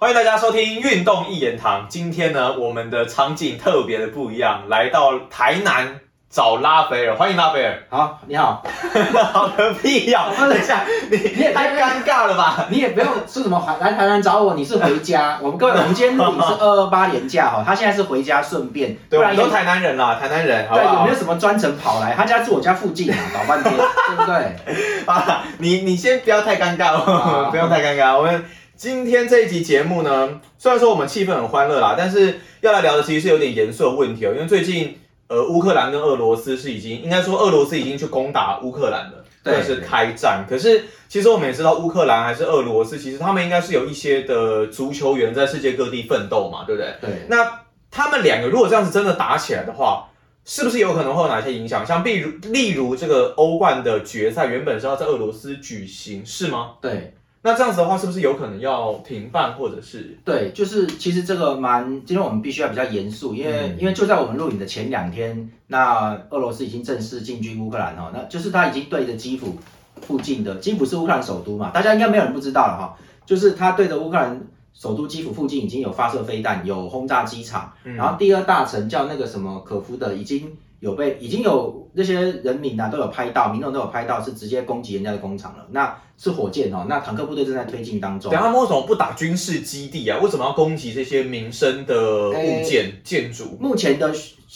[0.00, 1.84] 欢迎大家收听运动一言堂。
[1.86, 7.82] 今天呢，我们的场景特别的不一样，来到台南找拉斐尔，欢迎拉斐尔。
[7.90, 8.64] 好，你好，
[9.34, 12.64] 好个屁呀、等一下，你 你也太尴尬了吧？
[12.70, 15.38] 你也不用说什么来台南找我，你是回家。
[15.44, 22.14] 我们各位，我们今天录影是二二八年假哈，他现在是回家顺便，对，我们都台南人啦，台南人，对有好没有什么专程跑来？
[22.14, 25.04] 他家住我家附近啊，搞半天，对不对？
[25.04, 28.16] 啊，你你先不要太尴尬哦，不用太尴尬。
[28.16, 28.42] 我们
[28.80, 34.98] 今天这一集节目呢，虽然说我们气氛很欢乐啦，但是要来聊的其实是有点严肃的问题哦，因为最近
[35.28, 40.46] 呃乌克兰跟俄罗斯是已经应该说俄罗斯已经去攻打乌克兰了，或对者是开战。
[40.48, 46.94] 可是其实我们也知道乌克兰还是俄罗斯，其实他们应该是有一些的足球员在世界各地奋斗嘛，对不对？
[47.02, 50.08] 对，那他们两个如果这样子真的打起来的话，
[50.46, 51.84] 是不是有可能会有哪些影响？
[51.84, 56.76] 像例如例如这个欧冠的决赛原本是要在俄罗斯举行，是吗？
[56.80, 57.12] 对，
[57.42, 69.56] 那这样子的话，是不是有可能要停办，或者是对，就是其实这个蛮，今天我们必须要比较严肃，因为、嗯因为就在我们录影的前两天，那俄罗斯已经正式进军乌克兰哈，那就是他已经对着基辅
[70.02, 74.42] 附近的，基辅是乌克兰首都嘛，大家应该没有人不知道了哈，就是他对着乌克兰
[74.74, 80.58] 首都基辅附近已经有发射飞弹，有轰炸机场，嗯然后第二大城叫那个什么可夫的已经。
[80.80, 88.40] 有被已经有那些人民啊都有拍到，民众都有拍到是直接攻击人家的工厂了，那是火箭哦，那坦克部队正在推进当中等。
[88.40, 90.18] 下他们为什么不打军事基地啊？
[90.22, 93.56] 为什么要攻击这些民生的物件、建筑？
[93.60, 94.12] 目前的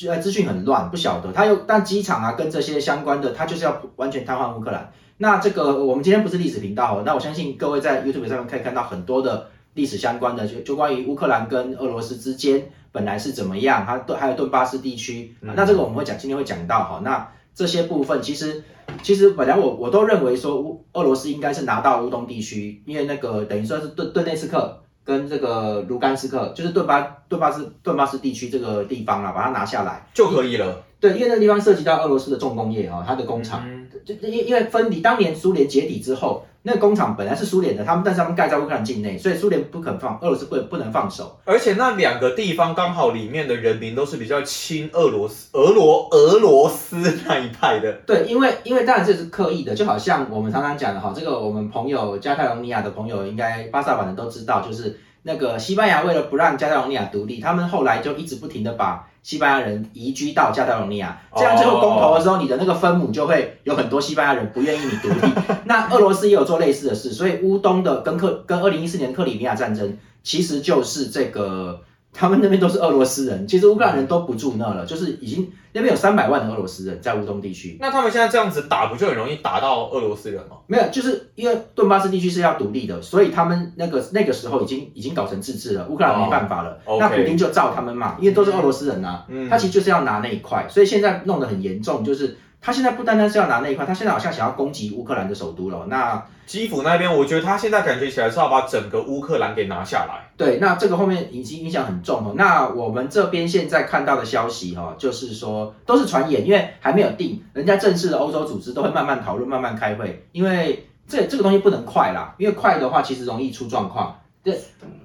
[0.08, 1.33] 呃资讯很乱，不晓得。
[1.33, 4.92] 他有，但机场啊跟这些相关的，他就是要完全瘫痪乌克兰。
[5.19, 15.34] 那这个我们今天不是历史频道哦，那我相信各位在 YouTube 上面可以看到很多的历史相关的，就就关于乌克兰跟俄罗斯之间本来是怎么样，它顿还有顿巴斯地区。
[15.41, 17.01] 嗯那这个我们会讲，今天会讲到哈。
[17.03, 18.62] 那这些部分其实
[19.03, 24.81] 其实本来我我都认为说乌俄罗斯应该是拿到乌东地区，因为那个等于说是顿顿内斯克。
[25.06, 30.08] 跟这个卢甘斯克，就是顿巴顿巴斯顿巴斯地区这个地方啊，把它拿下来。
[30.14, 30.83] 就可以了。
[30.98, 41.39] 对，因为那个地方涉及到俄罗斯的重工业啊、它的工厂，嗯就因因为分离，当年苏联解体之后，那个工厂本来是苏联的，他们但是他们盖在乌克兰境内，所以苏联不肯放，俄罗斯不不能放手。
[41.45, 46.97] 而且那两个地方刚好里面的人民都是比较亲俄罗斯、俄罗俄罗斯
[47.29, 47.92] 那一派的。
[48.07, 65.33] 对，因为因为当然这是刻意的，就好像我们常常讲的哈，这个我们朋友加泰隆尼亚的朋友应该巴萨版的都知道，就是那个西班牙为了不让加泰罗尼亚独立，他们后来就一直不停的把西班牙人移居到加泰罗尼亚，这样最后公投的时候，你的那个分母就会有很多西班牙人不愿意你独立。
[65.67, 71.80] 那俄罗斯也有做类似的事，所以乌东的跟克跟二零一四年克里米亚战争，其实就是这个。
[72.14, 77.77] 他们那边都是俄罗斯人，其实乌克兰人都不住那了，就是已经那边有三百万的俄罗斯人在乌东地区。
[77.80, 80.58] 那他们现在这样子打，不就很容易打到俄罗斯人吗？
[80.69, 86.79] 没有，就是因为顿巴斯地区是要独立的，所以他们那个那个时候已经已经搞成自治了，乌克兰没办法了。
[86.85, 95.85] 哦那普丁就照他们嘛，因为都是俄罗斯人啊，嗯他其实就是要拿那一块，所以现在弄得很严重，就是他现在不单单是要拿那一块，他现在好像想要攻击乌克兰的首都了。
[95.86, 100.30] 那基辅那边，我觉得他现在感觉起来是要把整个乌克兰给拿下来。
[100.39, 102.33] 对，那这个后面已经影响很重哦。
[102.39, 114.17] 那我们这边现在看到的消息哈、哦，就是说都是传言，因为还没有定，人家正式的欧洲组织都会慢慢讨论、慢慢开会，因为这这个东西不能快啦，因为快的话其实容易出状况。
[114.44, 114.55] 对，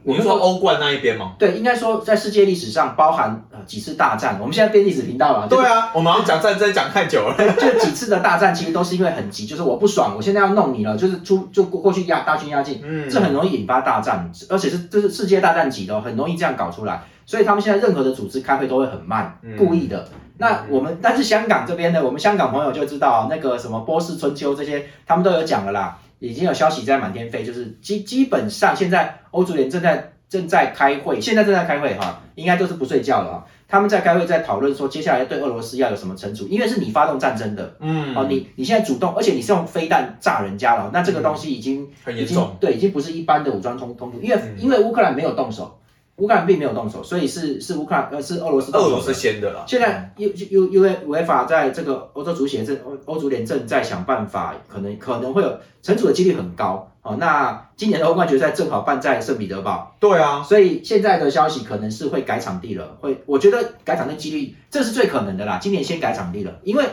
[0.03, 1.33] 我你们是说欧冠那一边吗？
[1.39, 7.35] 对，应该说在世界历史上包含呃几次大战，我们现在变历史频道了，对啊，我们要讲战争讲太久了。
[7.55, 17.01] 就几次的大战其实都是因为很急， 就是我不爽，我现在要弄你了，就是出就过过去压大军压境，嗯这很容易引发大战，而且是这是世界大战级的哦，很容易这样搞出来。
[17.25, 20.03] 所以他们现在任何的组织开会都会很慢，嗯故意的。
[20.39, 33.47] 那我们但是香港这边呢，我们香港朋友就知道那个什么波士春秋这些，他们都有讲了啦，已经有消息在满天飞，就是基基本上现在欧足联正在正在开会，现在正在开会哈，应该都是不睡觉了哈。
[33.67, 42.55] 他们在开会，在讨论说接下来对俄罗斯要有什么惩处，因为是你发动战争的，嗯哦，你你现在主动，而且你是用飞弹炸人家了，那这个东西已经、很严重。
[42.59, 45.78] 对，已经不是一般的武装冲冲突，因为、嗯因为乌克兰没有动手，
[46.19, 49.63] 乌克兰并没有动手，所以是是乌克兰呃是俄罗斯动手的俄罗斯先的啦。
[49.67, 56.85] 现在 U U U A 违法在这个欧洲足协正欧欧足联正在想办法，可能可能会有惩处的几率很高。
[57.01, 65.59] 哦，那今年的欧冠决赛正好办在圣彼得堡，对啊，所以现在的消息可能是会改场地了，会我觉得改场地几率这是最可能的啦。
[65.61, 66.83] 今年先改场地了，因为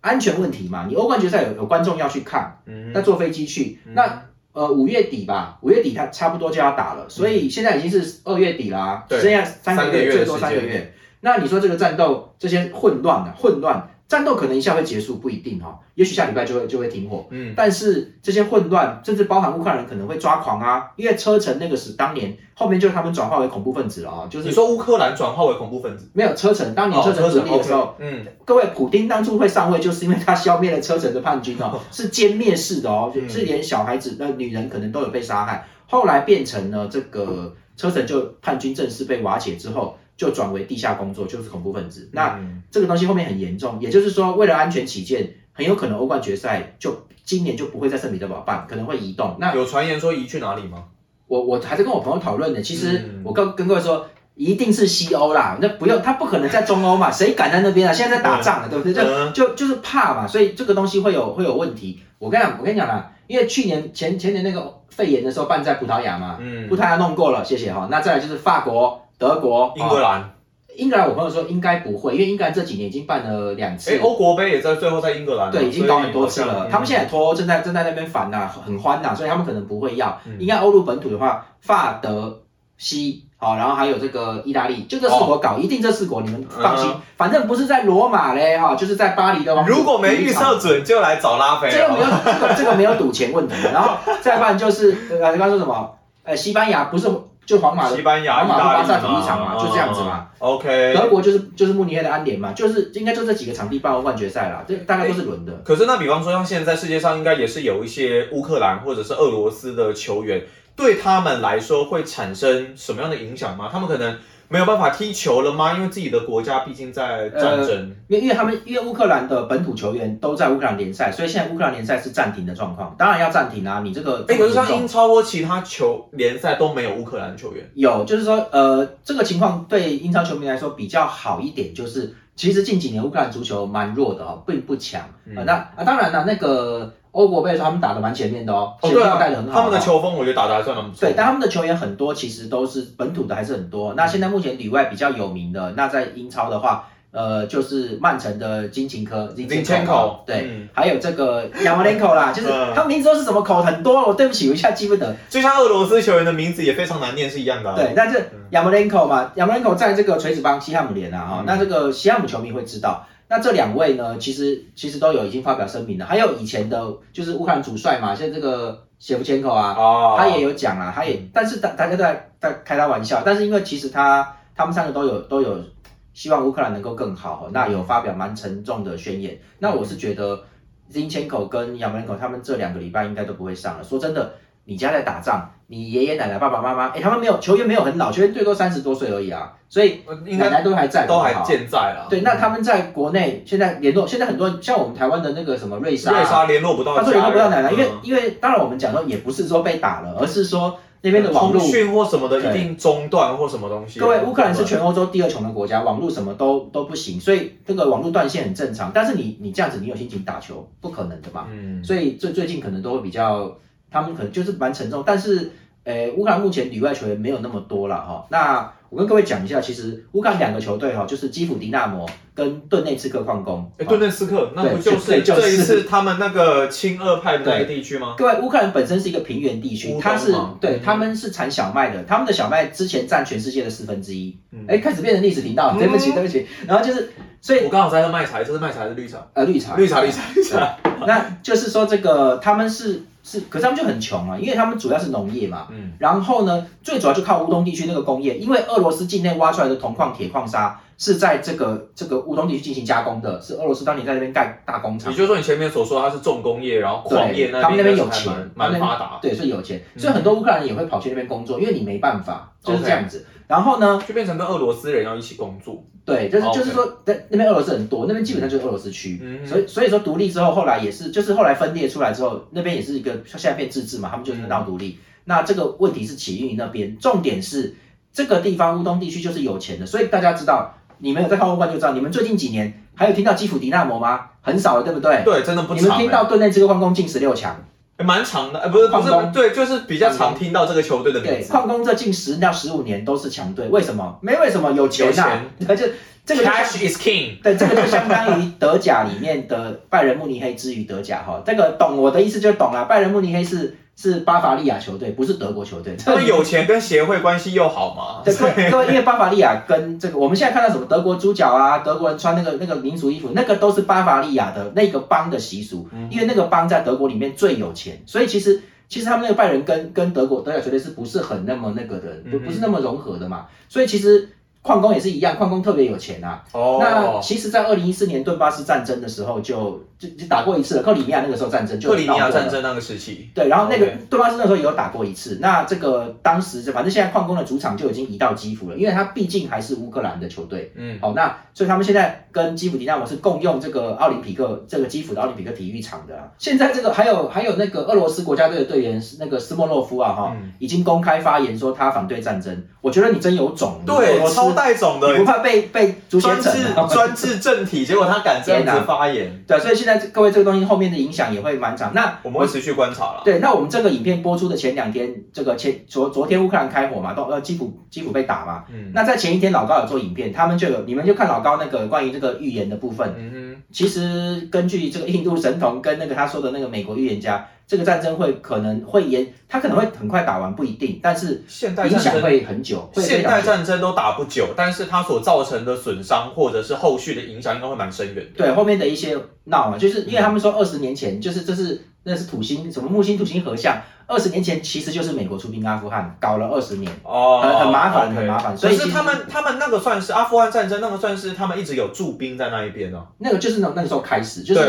[0.00, 10.94] 安全问题嘛，你欧冠决赛有有观众要去看，嗯那坐飞机去，那呃五月底吧，五月底他差不多就要打了，所以现在已经是二月底啦、对剩下三个月，最多三个月。
[11.20, 17.26] 那你说这个战斗这些混乱的混乱，战斗可能一下会结束，不一定哈，也许下礼拜就会就会停火。
[17.30, 33.26] 嗯，但是这些混乱，甚至包含乌克兰人可能会抓狂啊，因为车臣那个是当年后面就是他们转化为恐怖分子了啊，就是你说乌克兰转化为恐怖分子，没有车臣，当年哦车臣独立的时候嗯，各位，普丁当初会上位，就是因为他消灭了车臣的叛军哦， 是歼灭式的哦，嗯。
[33.30, 35.66] 是连小孩子、那女人可能都有被杀害。
[35.86, 42.08] 后来变成了这个车臣就叛军正式被瓦解之后，就转为地下工作，就是恐怖分子。
[42.12, 49.36] 那嗯这个东西后面很严重，也就是说，为了安全起见，很有可能欧冠决赛就今年就不会在圣彼得堡办，可能会移动。
[49.38, 50.84] 那有传言说移去哪里吗？
[51.26, 54.06] 我我还在跟我朋友讨论呢，其实嗯我跟跟各位说。
[54.34, 57.92] 一定是西欧啦，那不用，他不可能在中欧嘛，谁敢在那边啊？
[57.92, 58.94] 现在在打仗了，对不对？
[58.94, 62.00] 就嗯就就是怕嘛，所以这个东西会有会有问题。
[62.18, 67.88] 我跟你讲，我跟你讲啦，因为去年前前年那个肺炎的时候办在葡萄牙嘛，嗯葡，萄牙弄过了，谢谢哈。
[67.90, 70.34] 那再来就是法国、德国、哦英格兰，
[70.74, 76.66] 英格兰，我朋友说应该不会，因为英格兰这几年已经办了两次哎，，欧国杯也在最后在英格兰嘛，对，已经搞很多次了。
[76.68, 80.18] 他们现在脱欧正在正在那边烦呐、很欢呐、所以他们可能不会要。
[80.26, 82.42] 嗯应该欧陆本土的话，法德
[82.76, 83.26] 西。
[83.36, 92.20] 好，然后还有这个意大利，就这四国搞，一定这四国你们放心，反正不是在罗马嘞哈，就是在巴黎的王如果没预测准，就来找拉菲这个没有尔。
[92.24, 93.54] 这个这个没有赌钱问题。
[93.72, 95.98] 然后再不然就是呃，刚刚说什么？
[96.22, 97.08] 呃，西班牙不是
[97.44, 100.18] 就皇马的西班牙、皇马意大利巴萨体育场嘛就这样子嘛。
[100.20, 105.52] 嗯 OK，德国就是就是慕尼黑的安联嘛，就是应该就这几个场地办欧冠决赛啦，这大概都是轮的。
[105.64, 110.42] 可是那比方说，像现在世界上应该也是有一些乌克兰或者是俄罗斯的球员，
[110.74, 113.68] 对他们来说会产生什么样的影响吗？
[113.70, 114.18] 他们可能
[114.52, 115.72] 没有办法踢球了吗？
[115.72, 117.90] 因为自己的国家毕竟在战争。
[118.08, 122.94] 因为因为他们因为乌克兰的本土球员都在乌克兰联赛，所以现在乌克兰联赛是暂停的状况。
[122.98, 127.66] 当然要暂停啊，你这个哎、可是像这么严重英超或其他球联赛都没有乌克兰球员。
[127.72, 135.00] 有，就是说，呃，这个情况对英超球迷来说比较好一点，就是其实近几年乌克兰足球蛮弱的哦，并不强。
[135.24, 139.60] 嗯啊，那啊，当然了，那个欧国杯的时候他们打的蛮前面的哦，哦，前对啊面带的很，好。
[139.60, 141.00] 他们的哦球风我觉得打的还算蛮不错。
[141.06, 143.94] 对，但他们的球员很多其实都是本土的，还是很多。
[143.94, 155.14] 那现在目前里外比较有名的，那在英超的话，呃，就是曼城的金琴科 Zinchenko，对，嗯还有这个亚马连口啦， 就是嗯他们名字都是什么口很多，我对不起，我一下记不得。
[155.28, 157.76] 就像俄罗斯球员的名字也非常难念是一样的、啊。
[157.76, 163.06] 对，但是亚马连口嘛，亚马连口在这个垂直帮西汉姆联啊，哈、嗯那这个西汉姆球迷会知道。
[163.32, 175.64] 那这两位呢，其实其实都有已经发表声明了，还有以前的就是乌克兰主帅嘛，像这个谢夫千口啊，哦，他也有讲啦，他也，嗯但是大大家都在在开他玩笑，但是因为其实他他们三个都有都有
[176.12, 179.38] 希望乌克兰能够更好，那有发表蛮沉重的宣言。
[179.58, 180.44] 那我是觉得
[180.90, 183.82] 金千口跟亚门口他们这两个礼拜应该都不会上了。
[183.82, 184.34] 说真的，
[184.64, 190.00] 你家在打仗，你爷爷奶奶、爸爸妈妈，哎，他们没有球员没有很老，球员最多三十多岁而已啊，所以
[190.38, 192.06] 奶奶都还在，都还好健在啊。
[192.08, 203.98] 对，那他们在国内现在联络，现在很多人像我们台湾的那个什么瑞莎啊、瑞莎联络不到他说联络不到奶奶，因为嗯因为当然我们讲说也不是说被打了，而是说那边的网络通，讯或什么的一定中断或什么东西。
[203.98, 208.92] 各位乌克兰是全欧洲第二穷的国家，网络什么都都不行，所以这个网络断线很正常。
[208.94, 211.48] 但是你你这样子，你有心情打球，不可能的嘛。
[211.50, 213.52] 嗯，所以最最近可能都会比较，
[213.92, 215.52] 他们可能就是蛮沉重，但是。
[215.84, 218.24] 呃，乌克兰目前里外球员没有那么多了哈。
[218.30, 223.68] 那我跟各位讲一下，其实乌克兰两个球队哈，就是基辅迪纳摩跟顿内茨克矿工。
[223.78, 228.14] 哎，顿内斯克那不就是就是这一次他们那个亲俄派的那个地区吗？
[228.16, 234.64] 各位，乌克兰本身是一个平原地区它是嘛对嗯他们是产小麦的，他们的小麦之前占全世界的四分之一嗯。
[234.68, 236.46] 哎，开始变成历史频道，对不起，嗯对不起。
[236.68, 239.26] 然后就是，所以我刚好在喝麦茶，这是麦茶还是绿茶？
[239.34, 240.76] 呃，绿茶，绿茶，绿茶，绿茶。
[241.08, 245.68] 那就是说这个他们是是，可是他们就很穷啊，因为他们主要是农业嘛。
[245.70, 255.16] 嗯，然后呢，最主要就靠乌东地区那个工业，因为俄罗斯境内挖出来的铜矿、铁矿砂是在这个这个乌东地区进行加工的，是俄罗斯当年在那边盖大工厂也。
[255.16, 263.26] 就是说你前面所说它是重工业，然后矿业那边，他们那边有钱蛮发达，对，所以有钱，嗯所以很多乌克兰人也会跑去那边工作，因为你没办法，就是这样子。
[263.52, 265.84] 然后呢，就变成跟俄罗斯人要一起工作。
[266.06, 269.20] 对，就是就是说，在那边俄罗斯很多，那边基本上就是俄罗斯区。
[269.22, 274.98] 嗯所以所以说独立之后，后来也是，就是后来分裂出来之后，那边也是一个现在变自治嘛，他们就是闹独立。
[275.24, 277.74] 那这个问题是起因于那边，重点是
[278.10, 284.28] 这个地方乌东地区就是有钱的，所以大家知道，你们有在看欧冠就知道，你们最近几年还有听到基辅迪纳摩吗？
[284.40, 285.22] 很少了，对不对？
[285.26, 287.62] 对，真的不你们听到顿内这个矿工进十六强，欸
[288.02, 291.52] 蛮长的，呃，不是不是，对，就是比较常听到这个球队的名对，字。
[291.52, 294.18] 矿工这近十到十五年都是强队，为什么？
[294.20, 295.90] 没为什么，有钱呐、而且
[296.24, 297.42] 这个就 Cash is king。
[297.42, 301.42] 对，这个就相当于德甲里面的拜仁慕尼黑之于德甲哈。
[301.44, 302.84] 这个懂我的意思就懂了。
[302.84, 305.96] 拜仁慕尼黑是是巴伐利亚球队，不是德国球队。
[305.96, 308.22] 他们有钱，跟协会关系又好嘛。
[308.24, 308.32] 对，
[308.70, 318.62] 各位，因为巴伐利亚跟这个我们现在看到什么德国猪脚啊，德国人穿那个那个民族衣服，那个都是巴伐利亚的那个邦的习俗，因为那个邦在德国里面最有钱，所以其实。
[318.88, 323.46] 其实他们那个拜仁跟跟德国德甲球队是不是很那么那个的，不不是那么融合的嘛？
[323.66, 324.28] 所以其实。
[324.62, 326.40] 矿工也是一样，矿工特别有钱呐。
[326.52, 326.78] 哦。
[326.80, 330.82] 那其实，在二零一四年顿巴斯战争的时候，就就就打过一次了。
[330.82, 331.88] 克里米亚那个时候战争就。
[331.88, 333.28] 克里米亚战争那个时期。
[333.34, 335.38] 对，然后那个顿巴斯那时候也有打过一次。
[335.40, 340.72] 那这个当时就反正现在矿工的主场就已经移到基辅了，因为他毕竟还是乌克兰的球队。
[340.76, 340.96] 嗯。
[341.00, 346.30] 好，那所以他们现在跟基辅迪纳摩是共用这个奥林匹克这个基辅的奥林匹克体育场的。
[346.38, 352.64] 现在这个还有还有那个俄罗斯国家队的队员那个斯莫洛夫啊哈，已经公开发言说他反对战争。
[352.80, 353.80] 我觉得你真有种。
[353.86, 355.16] 对，超带种的。
[355.16, 361.92] 不怕被被专制专制政体，结果他敢这样子发言，对，所以现在各位这个东西后面的影响也会蛮长。
[361.94, 363.22] 那我们会持续观察了。
[363.24, 377.46] 对，那我们这个影片播出的前两天，这个前昨昨天乌克兰开火嘛，都呃基辅基辅被打嘛，嗯，那在前一天老高有做影片，他们就有你们就看老高那个关于这个预言的部分，嗯哼，其实根据这个印度神童跟那个他说的那个美国预言家。
[377.72, 382.86] 这个战争会可能会延，它可能会很快打完不一定，但是现代影响会很久。
[382.96, 388.30] 现代战争都打不久，但是它所造成的损伤或者是后续的影响应该会蛮深远的。
[388.36, 398.54] 对，后面的一些闹嘛，就是因为他们说二十年前就是这是那是土星什么木星土星合相，二十年前其实就是美国出兵阿富汗搞了二十年，哦，很很麻烦很麻烦。
[398.54, 403.06] 所以是他们他们那个算是阿富汗战争，那个算是他们一直有驻兵在那一边哦。
[403.16, 404.60] 那个就是那那个时候开始，就是。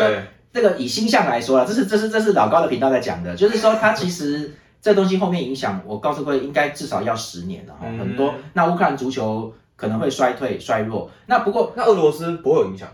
[0.54, 8.36] 这个以星象来说了，这是这是这是老高的频道在讲的，就是说它其实这东西后面影响，我告诉各位应该至少要十年了哈，很多。
[8.54, 12.88] 那乌克兰足球可能会衰退衰弱，那不过那俄罗斯不会有影响，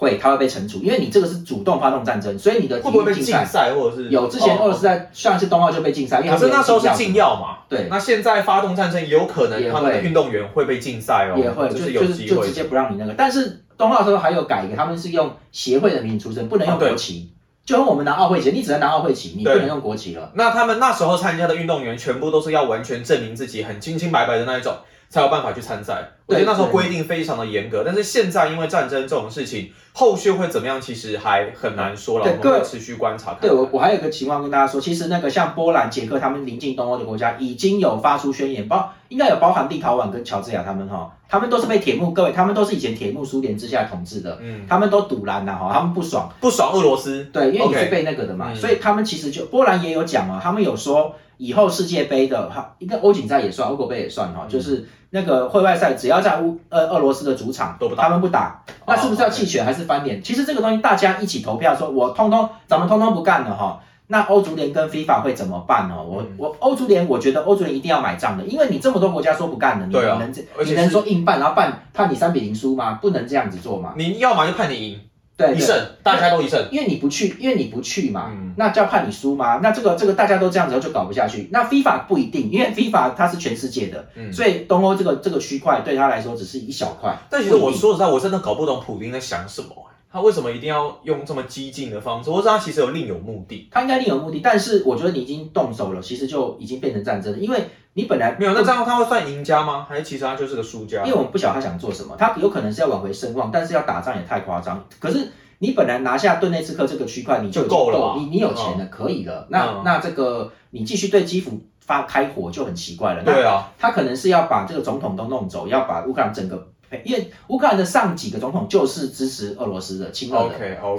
[0.00, 17.30] 会，他会被惩处，因为你这个是主动发动战争，所以你的会不会被禁赛或者是有之前俄罗斯在上一次冬奥就被禁赛，可是那时候是禁药嘛，对，那现在发动战争有可能他们的运动员会被禁赛哦，也会就是就是就直接不让你那个，但是冬奥的时候还有改一个，他们是用协会的名义出征，不能用国旗。
[17.62, 20.32] 就跟我们拿奥会旗，你只能拿奥会旗，你不能用国旗了。
[20.34, 24.74] 那他们那时候参加的运动员，全部都是要完全证明自己很清清白白的那一种，
[25.10, 26.08] 才有办法去参赛。
[26.26, 32.24] 我觉得那时候规定非常的严格，但是现在因为战争这种事情，后续会怎么样，其实还很难说了。
[32.24, 33.34] 我们会持续观察。
[33.40, 41.12] 对我，我还有一个情况跟大家说，其实那个像波兰、捷克他们临近东欧的国家，已经有发出宣言，包应该有包含立陶宛跟乔治亚他们哈。
[41.28, 60.22] 他们都是被铁幕，各位，他们都是以前铁幕苏联之下统治的，嗯，他们都堵拦呐，哈，他们不爽，不爽俄罗斯，对，因为你是被那个的嘛，所以他们其实就波兰也有讲啊，他们有说以后世界杯的哈，应该欧锦赛也算，欧国杯也算哈，就是那个会外赛只要在乌呃俄罗斯的主场，都不他们不打，那是不是要弃权还是翻脸？
[60.22, 63.80] 其实这个东西大家一起投票，说我通通，咱们通通不干了哈。
[64.12, 65.94] 那欧足联跟 FIFA 会怎么办呢？
[66.02, 72.98] 我我欧足联，我觉得欧足联一定要买账的，因为你这么多国家说不干了，你能这你能说硬办，然后办判你三比零输吗？
[73.00, 73.94] 不能这样子做吗。
[73.96, 75.00] 你要么就判你赢，
[75.40, 76.68] 对，一胜，大家都一胜。
[76.70, 79.60] 因为你不去，因为你不去嘛，那就要判你输嘛？
[79.62, 81.48] 那这个这个大家都这样子就搞不下去。
[81.50, 87.18] 那 FIFA 不一定，因为 FIFA 它是全世界的，所以东欧这个这个区块对他来说只是一小块。
[87.30, 89.68] 但其实我说实在，我真的搞不懂普京在想什么。
[90.12, 92.30] 他为什么一定要用这么激进的方式？
[92.30, 93.68] 或者他其实有另有目的？
[93.70, 97.38] 他应该另有目的，但是我觉得你已经动手了，其实就已经变成战争了。
[97.38, 97.62] 因为
[97.92, 99.86] 你本来没有，那这样他会算赢家吗？
[99.88, 101.04] 还是其实他就是个输家？
[101.04, 104.84] 因为我们不晓得他想做什么，他有可能是要挽回声望，但是要打仗也太夸张。
[104.98, 109.46] 可是你本来拿下顿内茨克这个区块，你就够了，你你有钱了，可以了。
[109.48, 113.22] 那那这个你继续对基辅发开火就很奇怪了。
[113.22, 116.66] 对啊，他可能是要把这个总统都弄走，要把乌克兰整个。
[117.04, 120.54] 因为乌克兰的上几个总统就是支持俄罗斯的亲俄的，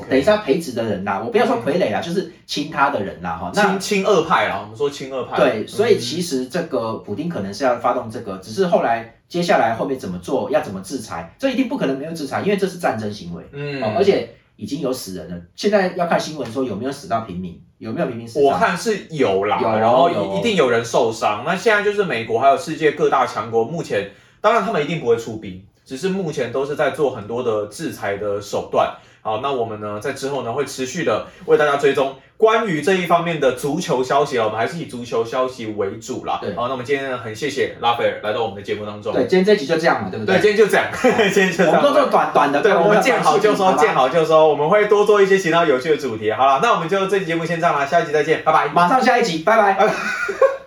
[0.09, 3.51] 等一下培植的人呐，我不要说傀儡啦，就是亲他的人啦哈。
[3.53, 5.35] 亲亲俄派啦，我们说亲俄派。
[5.37, 13.43] 对，所以其实这个普丁可能是要发动这个，只是后来接下来后面怎么做，要怎么制裁，这一定不可能没有制裁，因为这是战争行为。
[13.51, 18.41] 嗯，而且已经有死人了，现在要看新闻说有没有死到平民，有没有平民死？
[18.41, 21.43] 我看是有啦，有然后一定有人受伤。
[21.45, 25.65] 那现在就是美国还有世界各大强国，目前当然他们一定不会出兵。
[25.85, 28.95] 只是目前都是在做很多的制裁的手段。
[29.23, 36.39] 好，那我们呢，在之后呢，会持续的为大家追踪关于这一方面的足球消息啊，我们还是以足球消息为主啦。
[36.41, 39.13] 对，好，那我们今天呢，很谢谢拉斐尔来到我们的节目当中。
[39.13, 40.37] 对，今天这集就这样嘛，对不对？
[40.37, 40.87] 对，今天就这样，
[41.31, 41.75] 今天就这样。
[41.75, 46.31] 我们都做短短的，对，我们见好就收，见好就收，我们会多做一些其他有趣的主题。
[46.31, 48.69] 好了，那我们就这期节目先这样啦，下一集再见，拜拜。
[48.69, 49.87] 马上下一集，拜拜。